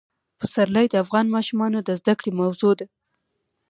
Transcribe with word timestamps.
پسرلی 0.39 0.85
د 0.89 0.95
افغان 1.03 1.25
ماشومانو 1.35 1.79
د 1.81 1.89
زده 1.99 2.13
کړې 2.19 2.31
موضوع 2.39 2.73
ده. 2.79 2.85